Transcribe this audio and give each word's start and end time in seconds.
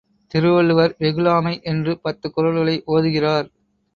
திருவள்ளுவர் 0.31 0.95
வெகுளாமை 0.99 1.59
என்று 1.63 1.99
பத்துக் 1.99 2.33
குறள்களை 2.37 2.75
ஓதுகிறார். 2.87 3.47